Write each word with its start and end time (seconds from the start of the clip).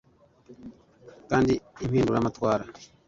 kandi 1.29 1.53
impinduramatwara, 1.83 2.63